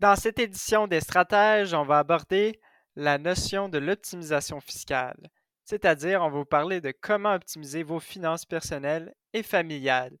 [0.00, 2.58] Dans cette édition des stratèges, on va aborder
[2.96, 5.28] la notion de l'optimisation fiscale,
[5.66, 10.16] c'est-à-dire on va vous parler de comment optimiser vos finances personnelles et familiales.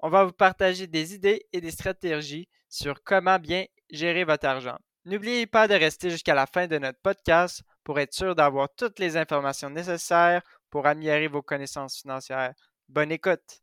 [0.00, 4.78] On va vous partager des idées et des stratégies sur comment bien gérer votre argent.
[5.04, 8.98] N'oubliez pas de rester jusqu'à la fin de notre podcast pour être sûr d'avoir toutes
[8.98, 12.54] les informations nécessaires pour améliorer vos connaissances financières.
[12.88, 13.62] Bonne écoute!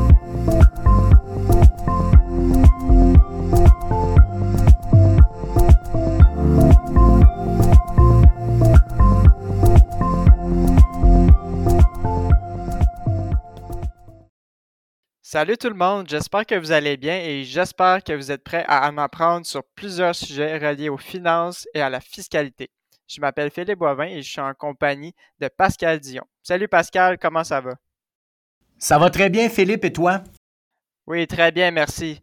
[15.33, 18.65] Salut tout le monde, j'espère que vous allez bien et j'espère que vous êtes prêts
[18.67, 22.69] à en apprendre sur plusieurs sujets reliés aux finances et à la fiscalité.
[23.07, 26.25] Je m'appelle Philippe Boivin et je suis en compagnie de Pascal Dion.
[26.43, 27.75] Salut Pascal, comment ça va?
[28.77, 30.21] Ça va très bien Philippe et toi?
[31.07, 32.19] Oui, très bien, merci.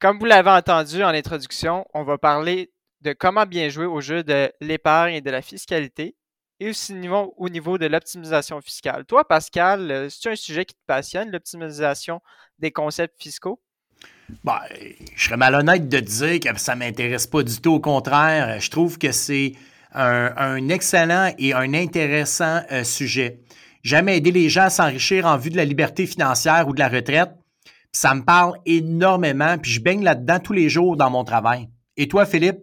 [0.00, 4.22] Comme vous l'avez entendu en introduction, on va parler de comment bien jouer au jeu
[4.22, 6.14] de l'épargne et de la fiscalité
[6.62, 6.94] et aussi
[7.36, 9.04] au niveau de l'optimisation fiscale.
[9.04, 12.20] Toi, Pascal, euh, c'est un sujet qui te passionne, l'optimisation
[12.60, 13.60] des concepts fiscaux?
[14.44, 14.60] Ben,
[15.16, 17.72] je serais malhonnête de dire que ça ne m'intéresse pas du tout.
[17.72, 19.54] Au contraire, je trouve que c'est
[19.92, 23.40] un, excellent et un intéressant euh, sujet.
[23.82, 26.88] J'aime aider les gens à s'enrichir en vue de la liberté financière ou de la
[26.88, 27.30] retraite.
[27.90, 31.68] Ça me parle énormément, puis je baigne là-dedans tous les jours dans mon travail.
[31.96, 32.60] Et toi, Philippe?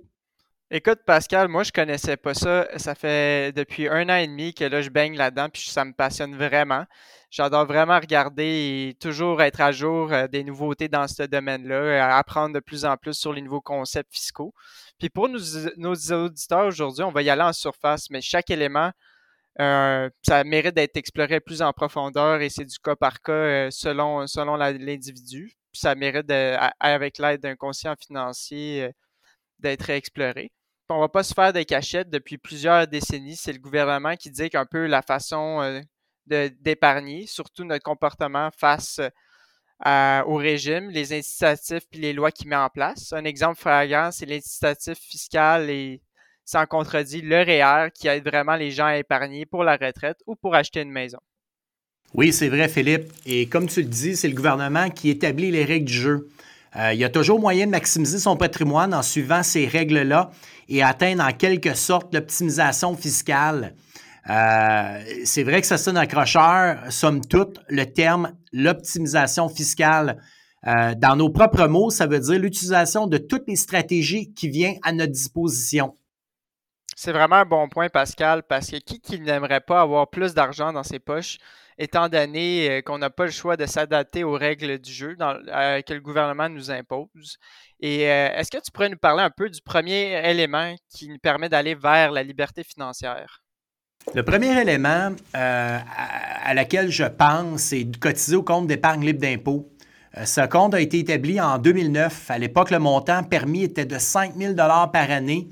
[0.71, 2.67] Écoute, Pascal, moi, je connaissais pas ça.
[2.77, 5.93] Ça fait depuis un an et demi que là, je baigne là-dedans, puis ça me
[5.93, 6.85] passionne vraiment.
[7.31, 12.01] J'adore vraiment regarder et toujours être à jour euh, des nouveautés dans ce domaine-là, euh,
[12.11, 14.53] apprendre de plus en plus sur les nouveaux concepts fiscaux.
[14.99, 15.39] Puis pour nos,
[15.77, 18.91] nos auditeurs aujourd'hui, on va y aller en surface, mais chaque élément,
[19.59, 24.27] euh, ça mérite d'être exploré plus en profondeur et c'est du cas par cas selon,
[24.27, 25.53] selon l'individu.
[25.73, 26.31] Ça mérite,
[26.79, 28.91] avec l'aide d'un conscient financier,
[29.59, 30.51] d'être exploré
[30.89, 33.35] on va pas se faire des cachettes depuis plusieurs décennies.
[33.35, 38.99] C'est le gouvernement qui dit qu'un peu la façon euh, d'épargner, surtout notre comportement face
[39.85, 43.13] au régime, les incitatifs puis les lois qu'il met en place.
[43.13, 46.01] Un exemple flagrant, c'est l'incitatif fiscal et
[46.49, 50.35] sans contredit le REER qui aide vraiment les gens à épargner pour la retraite ou
[50.35, 51.19] pour acheter une maison.
[52.15, 53.11] Oui, c'est vrai, Philippe.
[53.25, 56.27] Et comme tu le dis, c'est le gouvernement qui établit les règles du jeu.
[56.75, 60.29] Euh, il y a toujours moyen de maximiser son patrimoine en suivant ces règles-là
[60.67, 63.75] et atteindre en quelque sorte l'optimisation fiscale.
[64.29, 70.21] Euh, c'est vrai que ça sonne accrocheur, somme toute, le terme l'optimisation fiscale.
[70.67, 74.77] Euh, dans nos propres mots, ça veut dire l'utilisation de toutes les stratégies qui viennent
[74.83, 75.95] à notre disposition.
[76.95, 80.73] C'est vraiment un bon point, Pascal, parce que qui, qui n'aimerait pas avoir plus d'argent
[80.73, 81.37] dans ses poches,
[81.79, 85.81] étant donné euh, qu'on n'a pas le choix de s'adapter aux règles du jeu euh,
[85.81, 87.37] que le gouvernement nous impose.
[87.79, 91.17] Et euh, est-ce que tu pourrais nous parler un peu du premier élément qui nous
[91.17, 93.41] permet d'aller vers la liberté financière?
[94.13, 99.69] Le premier élément à, laquelle je pense, c'est de cotiser au compte d'épargne libre d'impôt.
[100.23, 102.31] ce compte a été établi en 2009.
[102.31, 105.49] À l'époque, le montant permis était de 5 000 par année.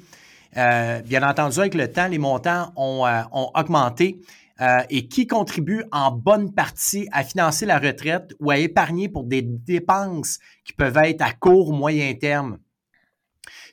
[0.56, 4.22] bien entendu, avec le temps, les montants ont, ont augmenté
[4.60, 9.24] euh, et qui contribue en bonne partie à financer la retraite ou à épargner pour
[9.24, 12.58] des dépenses qui peuvent être à court ou moyen terme.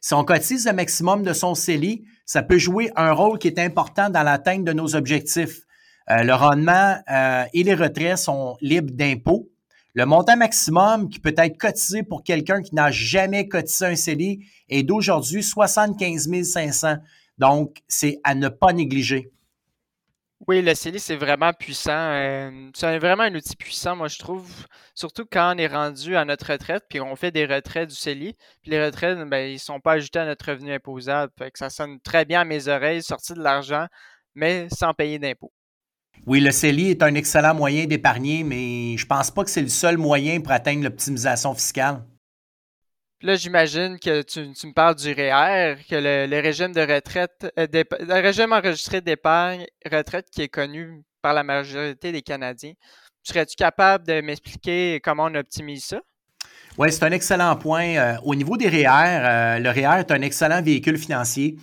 [0.00, 3.58] Si on cotise le maximum de son CELI, ça peut jouer un rôle qui est
[3.58, 5.60] important dans l'atteinte de nos objectifs.
[6.10, 9.48] Euh, le rendement euh, et les retraits sont libres d'impôts.
[9.94, 14.44] Le montant maximum qui peut être cotisé pour quelqu'un qui n'a jamais cotisé un CELI
[14.68, 16.96] est d'aujourd'hui 75 500.
[17.38, 19.32] Donc, c'est à ne pas négliger.
[20.46, 21.92] Oui, le CELI, c'est vraiment puissant.
[21.92, 24.66] Euh, c'est vraiment un outil puissant, moi, je trouve.
[24.94, 28.34] Surtout quand on est rendu à notre retraite, puis on fait des retraits du CELI.
[28.60, 31.32] Puis les retraits, ben, ils sont pas ajoutés à notre revenu imposable.
[31.38, 33.86] Fait ça sonne très bien à mes oreilles, sortir de l'argent,
[34.34, 35.52] mais sans payer d'impôts.
[36.26, 39.68] Oui, le CELI est un excellent moyen d'épargner, mais je pense pas que c'est le
[39.68, 42.02] seul moyen pour atteindre l'optimisation fiscale.
[43.22, 48.20] Là, j'imagine que tu, me parles du REER, que le, régime de retraite, euh, le
[48.20, 52.74] régime enregistré d'épargne retraite qui est connu par la majorité des Canadiens.
[53.22, 56.00] Serais-tu capable de m'expliquer comment on optimise ça?
[56.76, 57.96] Oui, c'est un excellent point.
[57.96, 61.56] Euh, au niveau des REER, euh, le REER est un excellent véhicule financier.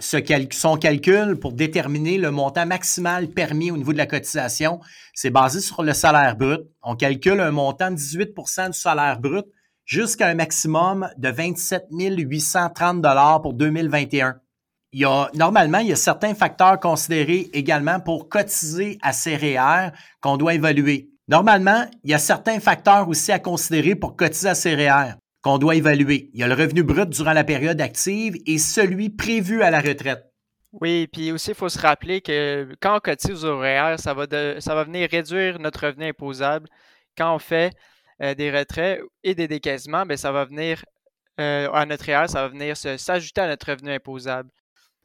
[0.00, 4.80] Son calcul pour déterminer le montant maximal permis au niveau de la cotisation,
[5.12, 6.62] c'est basé sur le salaire brut.
[6.82, 9.44] On calcule un montant de 18% du salaire brut
[9.84, 14.40] jusqu'à un maximum de 27 830 pour 2021.
[14.92, 19.36] Il y a, normalement, il y a certains facteurs considérés également pour cotiser à ces
[19.36, 19.90] REER
[20.20, 21.10] qu'on doit évaluer.
[21.26, 25.58] Normalement, il y a certains facteurs aussi à considérer pour cotiser à ces REER qu'on
[25.58, 26.30] doit évaluer.
[26.32, 29.80] Il y a le revenu brut durant la période active et celui prévu à la
[29.80, 30.30] retraite.
[30.80, 34.26] Oui, puis aussi, il faut se rappeler que quand on cotise au REER, ça va,
[34.60, 36.68] ça va venir réduire notre revenu imposable.
[37.16, 37.74] Quand on fait
[38.24, 40.82] euh, des retraits et des décaissements, bien, ça va venir
[41.40, 44.50] euh, à notre REER, ça va venir s'ajouter à notre revenu imposable.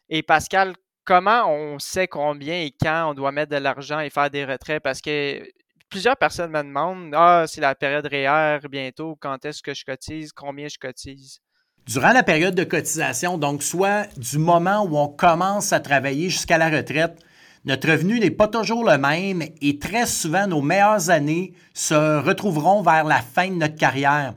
[0.08, 0.74] Et Pascal,
[1.04, 4.82] comment on sait combien et quand on doit mettre de l'argent et faire des retraits?
[4.82, 5.44] Parce que
[5.90, 10.32] plusieurs personnes me demandent Ah, c'est la période REER bientôt, quand est-ce que je cotise,
[10.32, 11.40] combien je cotise?
[11.86, 16.58] Durant la période de cotisation, donc soit du moment où on commence à travailler jusqu'à
[16.58, 17.20] la retraite,
[17.66, 22.82] notre revenu n'est pas toujours le même et très souvent nos meilleures années se retrouveront
[22.82, 24.36] vers la fin de notre carrière.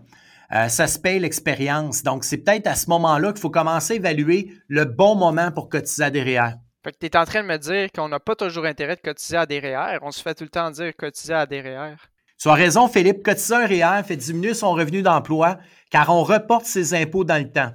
[0.53, 2.03] Euh, ça se paye l'expérience.
[2.03, 5.69] Donc, c'est peut-être à ce moment-là qu'il faut commencer à évaluer le bon moment pour
[5.69, 6.57] cotiser à des REER.
[6.85, 9.01] Fait que tu es en train de me dire qu'on n'a pas toujours intérêt de
[9.01, 9.99] cotiser à des REER.
[10.03, 11.95] On se fait tout le temps dire cotiser à des REER.
[12.39, 13.23] Tu as raison, Philippe.
[13.23, 15.59] Cotiser un REER fait diminuer son revenu d'emploi
[15.91, 17.73] car on reporte ses impôts dans le temps.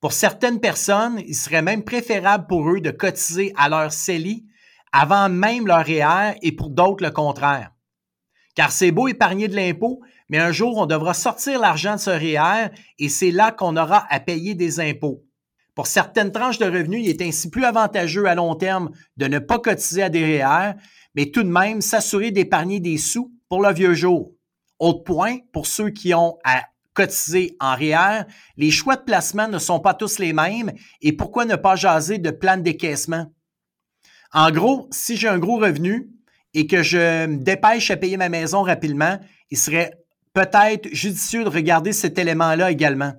[0.00, 4.44] Pour certaines personnes, il serait même préférable pour eux de cotiser à leur CELI
[4.96, 7.72] avant même leur REER et pour d'autres le contraire.
[8.54, 12.10] Car c'est beau épargner de l'impôt, mais un jour on devra sortir l'argent de ce
[12.10, 12.70] REER
[13.00, 15.24] et c'est là qu'on aura à payer des impôts.
[15.74, 19.40] Pour certaines tranches de revenus, il est ainsi plus avantageux à long terme de ne
[19.40, 20.74] pas cotiser à des REER,
[21.16, 24.30] mais tout de même s'assurer d'épargner des sous pour le vieux jour.
[24.78, 26.62] Autre point, pour ceux qui ont à
[26.92, 28.26] cotiser en REER,
[28.56, 30.70] les choix de placement ne sont pas tous les mêmes
[31.00, 33.33] et pourquoi ne pas jaser de plan de décaissement?
[34.34, 36.10] En gros, si j'ai un gros revenu
[36.54, 39.18] et que je me dépêche à payer ma maison rapidement,
[39.50, 39.92] il serait
[40.32, 43.12] peut-être judicieux de regarder cet élément-là également.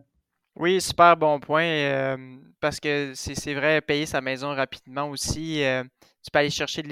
[0.57, 1.63] Oui, super bon point.
[1.63, 2.17] Euh,
[2.59, 5.63] parce que c'est vrai, payer sa maison rapidement aussi.
[5.63, 5.83] Euh,
[6.21, 6.83] tu peux aller chercher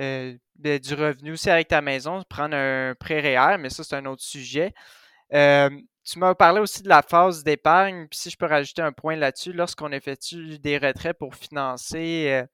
[0.00, 4.06] euh, du revenu aussi avec ta maison, prendre un prêt réel, mais ça, c'est un
[4.06, 4.72] autre sujet.
[5.30, 8.08] tu m'as parlé aussi de la phase d'épargne.
[8.08, 12.44] Puis si je peux rajouter un point là-dessus, lorsqu'on effectue des retraits pour financer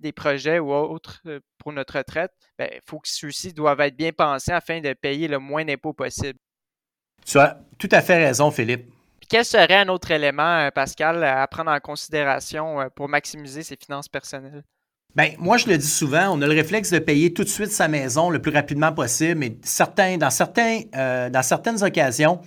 [0.00, 1.22] des projets ou autres
[1.58, 5.28] pour notre retraite, il ben, faut que ceux-ci doivent être bien pensés afin de payer
[5.28, 6.38] le moins d'impôts possible.
[7.26, 8.90] Tu as tout à fait raison, Philippe
[9.28, 13.76] quel serait un autre élément, euh, Pascal, à prendre en considération euh, pour maximiser ses
[13.76, 14.64] finances personnelles?
[15.14, 17.70] Bien, moi, je le dis souvent, on a le réflexe de payer tout de suite
[17.70, 22.40] sa maison le plus rapidement possible, mais certains, dans, certains, euh, dans certaines occasions,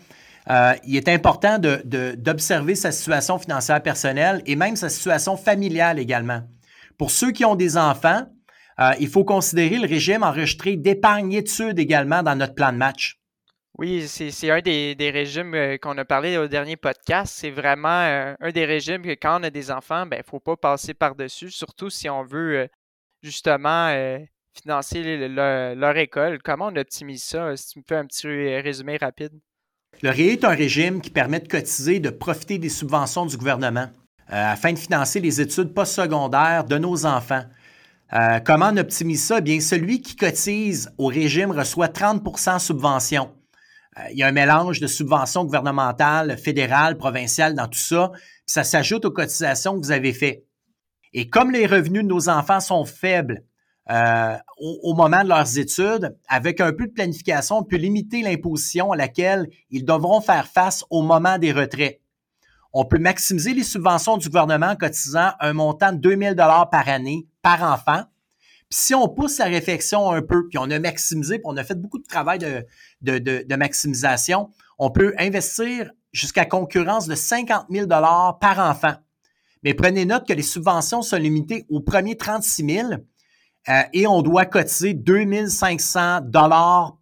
[0.85, 6.41] il est important d'observer sa situation financière personnelle et même sa situation familiale également.
[7.01, 8.27] Pour ceux qui ont des enfants,
[8.99, 13.19] il faut considérer le régime enregistré d'épargne études également dans notre plan de match.
[13.79, 17.33] Oui, c'est un des, régimes euh, qu'on a parlé au dernier podcast.
[17.35, 20.29] C'est vraiment euh, un des régimes que quand on a des enfants, ben, il ne
[20.29, 22.67] faut pas passer par-dessus, surtout si on veut euh,
[23.23, 23.89] justement
[24.53, 26.37] financer leur école.
[26.43, 27.57] Comment on optimise ça?
[27.57, 29.33] Si tu me fais un petit résumé rapide.
[30.03, 33.89] Le RIE est un régime qui permet de cotiser, de profiter des subventions du gouvernement
[34.27, 37.43] afin de financer les études postsecondaires de nos enfants.
[38.45, 39.41] comment on optimise ça?
[39.41, 43.29] Bien, celui qui cotise au régime reçoit 30% subvention.
[43.99, 48.11] Euh, il y a un mélange de subventions gouvernementales, fédérales, provinciales dans tout ça.
[48.45, 50.45] Ça s'ajoute aux cotisations que vous avez faites.
[51.13, 53.43] Et comme les revenus de nos enfants sont faibles
[53.89, 58.93] euh, au, moment de leurs études, avec un peu de planification, on peut limiter l'imposition
[58.93, 61.99] à laquelle ils devront faire face au moment des retraits.
[62.73, 66.87] On peut maximiser les subventions du gouvernement en cotisant un montant de 2000 dollars par
[66.87, 68.03] année par enfant
[68.71, 71.63] puis si on pousse la réflexion un peu, puis on a maximisé, puis on a
[71.65, 74.49] fait beaucoup de travail de, maximisation,
[74.79, 78.93] on peut investir jusqu'à concurrence de 50 000 par enfant.
[79.63, 82.87] Mais prenez note que les subventions sont limitées aux premiers 36 000
[83.67, 86.21] euh, et on doit cotiser 2 500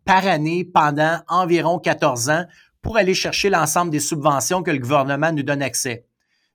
[0.05, 2.45] par année pendant environ 14 ans
[2.81, 6.05] pour aller chercher l'ensemble des subventions que le gouvernement nous donne accès.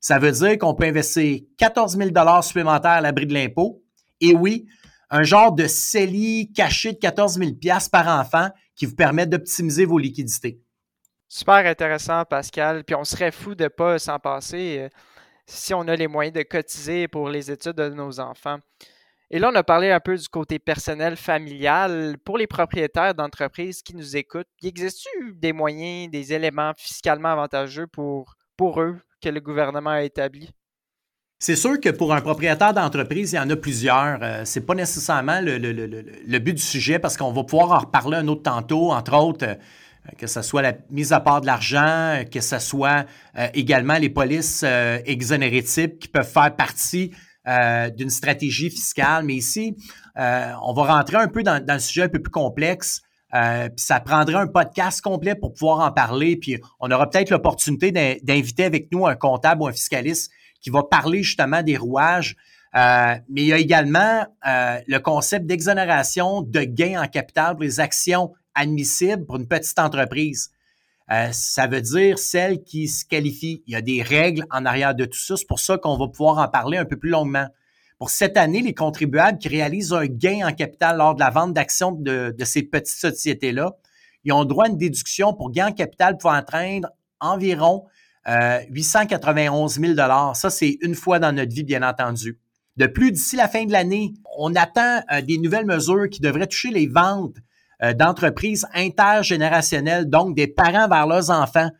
[0.00, 2.11] Ça veut dire qu'on peut investir 14 000
[2.43, 3.83] supplémentaires à l'abri de l'impôt.
[4.21, 4.66] Et oui,
[5.11, 7.52] un genre de CELI caché de 14 000
[7.90, 10.61] par enfant qui vous permet d'optimiser vos liquidités.
[11.28, 12.85] Super intéressant, Pascal.
[12.85, 14.88] Puis on serait fou de ne pas s'en passer euh,
[15.47, 18.59] si on a les moyens de cotiser pour les études de nos enfants.
[19.31, 22.16] Et là, on a parlé un peu du côté personnel, familial.
[22.25, 28.35] Pour les propriétaires d'entreprises qui nous écoutent, existe-t-il des moyens, des éléments fiscalement avantageux pour,
[28.57, 30.50] pour eux que le gouvernement a établis?
[31.38, 34.19] C'est sûr que pour un propriétaire d'entreprise, il y en a plusieurs.
[34.19, 38.16] Ce euh, c'est pas nécessairement le, but du sujet parce qu'on va pouvoir en reparler
[38.16, 39.54] un autre tantôt, entre autres, euh,
[40.16, 43.04] que ce soit la mise à part de l'argent, que ce soit
[43.37, 44.64] euh, également les polices
[45.04, 47.11] exonérées qui peuvent faire partie
[47.47, 49.25] d'une stratégie fiscale.
[49.25, 49.77] Mais ici,
[50.17, 53.03] on va rentrer un peu dans, dans, le sujet un peu plus complexe.
[53.33, 56.37] puis ça prendrait un podcast complet pour pouvoir en parler.
[56.37, 60.31] Puis on aura peut-être l'opportunité d'inviter avec nous un comptable ou un fiscaliste
[60.65, 62.37] qui va parler justement des rouages.
[62.75, 67.63] Euh, mais il y a également euh, le concept d'exonération de gains en capital pour
[67.63, 70.51] les actions admissibles pour une petite entreprise.
[71.11, 73.63] Euh, ça veut dire celle qui se qualifie.
[73.67, 75.37] Il y a des règles en arrière de tout ça.
[75.37, 77.47] C'est pour ça qu'on va pouvoir en parler un peu plus longuement.
[77.99, 81.53] Pour cette année, les contribuables qui réalisent un gain en capital lors de la vente
[81.53, 83.77] d'actions de, ces petites sociétés-là,
[84.25, 86.89] ils ont droit à une déduction pour gain en capital pour atteindre
[87.21, 87.85] environ
[88.27, 89.95] 891 000
[90.35, 92.39] Ça, c'est une fois dans notre vie, bien entendu.
[92.77, 96.47] De plus, d'ici la fin de l'année, on attend euh, des nouvelles mesures qui devraient
[96.47, 97.41] toucher les ventes euh,
[97.83, 101.71] d'entreprises intergénérationnelles, donc des parents vers leurs enfants.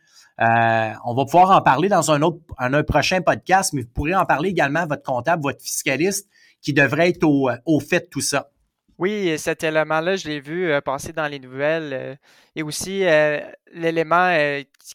[0.41, 4.15] Euh, on va pouvoir en parler dans un autre, un, prochain podcast, mais vous pourrez
[4.15, 6.27] en parler également à votre comptable, votre fiscaliste,
[6.61, 8.49] qui devrait être au, au fait de tout ça.
[8.97, 11.93] Oui, cet élément-là, je l'ai vu euh, passer dans les nouvelles.
[11.93, 12.15] Euh,
[12.55, 13.41] et aussi, euh,
[13.73, 14.33] l'élément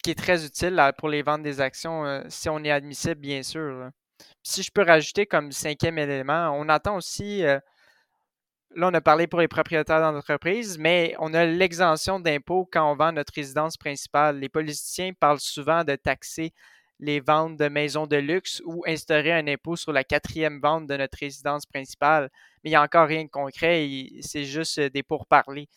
[0.03, 3.89] qui est très utile pour les ventes des actions, si on est admissible, bien sûr.
[4.41, 7.43] Si je peux rajouter comme cinquième élément, on attend aussi,
[8.75, 12.95] là, on a parlé pour les propriétaires d'entreprise, mais on a l'exemption d'impôt quand on
[12.95, 14.39] vend notre résidence principale.
[14.39, 16.53] Les politiciens parlent souvent de taxer
[16.99, 20.95] les ventes de maisons de luxe ou instaurer un impôt sur la quatrième vente de
[20.95, 22.29] notre résidence principale.
[22.63, 23.87] Mais il n'y a encore rien de concret,
[24.21, 25.67] c'est juste des pourparlers.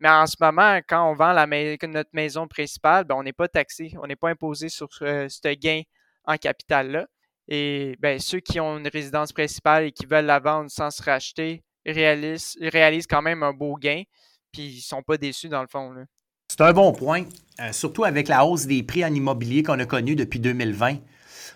[0.00, 3.92] Mais en ce moment, quand on vend notre maison principale, ben, on n'est pas taxé,
[4.02, 5.82] on n'est pas imposé sur ce gain
[6.24, 7.06] en capital-là.
[7.48, 11.02] Et ben, ceux qui ont une résidence principale et qui veulent la vendre sans se
[11.02, 14.02] racheter réalisent, réalisent quand même un beau gain,
[14.52, 15.94] puis ils ne sont pas déçus dans le fond.
[16.48, 17.24] C'est un bon point,
[17.60, 20.96] euh, surtout avec la hausse des prix en immobilier qu'on a connu depuis 2020.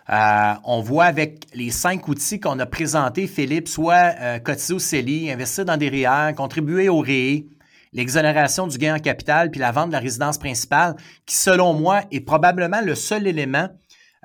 [0.08, 4.78] Euh, on voit avec les cinq outils qu'on a présentés, Philippe, soit euh, cotiser au
[4.78, 7.46] CELI, investir dans des REER, contribuer au REE,
[7.92, 12.02] l'exonération du gain en capital, puis la vente de la résidence principale, qui, selon moi,
[12.12, 13.68] est probablement le seul élément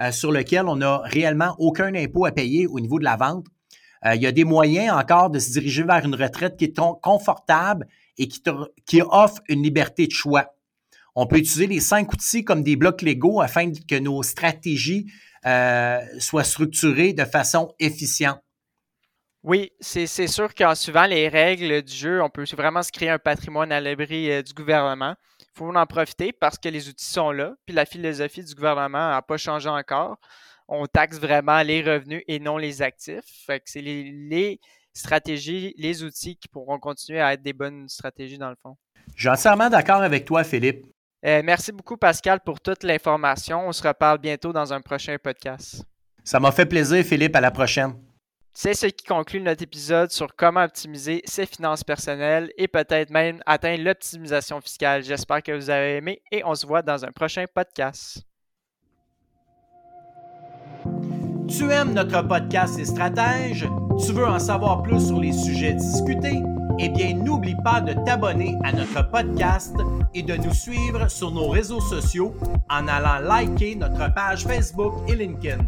[0.01, 3.46] euh, sur lequel on n'a réellement aucun impôt à payer au niveau de la vente.
[4.03, 7.88] Il y a des moyens encore de se diriger vers une retraite qui est confortable
[8.17, 8.41] et qui,
[8.86, 10.55] qui offre une liberté de choix.
[11.15, 15.12] On peut utiliser les cinq outils comme des blocs légaux afin que nos stratégies
[15.46, 18.39] euh, soient structurées de façon efficiente.
[19.43, 23.17] Oui, c'est sûr qu'en suivant les règles du jeu, on peut vraiment se créer un
[23.17, 25.15] patrimoine à l'abri euh, du gouvernement.
[25.39, 29.10] Il faut en profiter parce que les outils sont là, puis la philosophie du gouvernement
[29.10, 30.17] n'a pas changé encore.
[30.74, 33.25] On taxe vraiment les revenus et non les actifs.
[33.46, 34.62] Fait c'est les, les
[34.94, 38.78] stratégies, les outils qui pourront continuer à être des bonnes stratégies dans le fond.
[39.13, 40.86] Je suis entièrement d'accord avec toi, Philippe.
[41.25, 43.68] Euh, merci beaucoup, Pascal, pour toute l'information.
[43.68, 45.84] On se reparle bientôt dans un prochain podcast.
[46.24, 47.36] Ça m'a fait plaisir, Philippe.
[47.36, 47.94] À la prochaine.
[48.54, 53.42] C'est ce qui conclut notre épisode sur comment optimiser ses finances personnelles et peut-être même
[53.46, 55.04] atteindre l'optimisation fiscale.
[55.04, 58.24] J'espère que vous avez aimé et on se voit dans un prochain podcast.
[61.58, 63.67] Tu aimes notre podcast et stratèges?
[64.05, 66.41] Tu veux en savoir plus sur les sujets discutés?
[66.79, 69.75] Eh bien, n'oublie pas de t'abonner à notre podcast
[70.13, 72.34] et de nous suivre sur nos réseaux sociaux
[72.70, 75.65] en allant liker notre page Facebook et LinkedIn.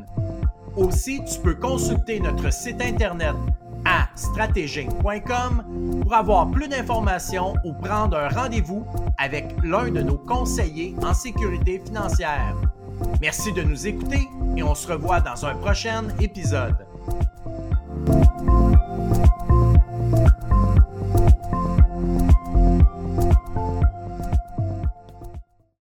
[0.78, 3.36] Aussi, tu peux consulter notre site internet
[3.84, 5.64] à stratégie.com
[6.02, 8.86] pour avoir plus d'informations ou prendre un rendez-vous
[9.18, 12.56] avec l'un de nos conseillers en sécurité financière.
[13.22, 16.86] Merci de nous écouter et on se revoit dans un prochain épisode.